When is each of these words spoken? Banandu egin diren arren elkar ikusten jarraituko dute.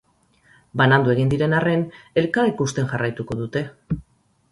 Banandu 0.81 1.11
egin 1.13 1.29
diren 1.33 1.53
arren 1.57 1.83
elkar 2.21 2.49
ikusten 2.53 2.89
jarraituko 2.95 3.39
dute. 3.43 3.63